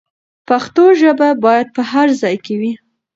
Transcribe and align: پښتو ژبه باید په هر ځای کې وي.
پښتو 0.47 0.83
ژبه 1.01 1.29
باید 1.45 1.67
په 1.75 1.81
هر 1.91 2.07
ځای 2.21 2.35
کې 2.45 2.53
وي. 2.59 2.73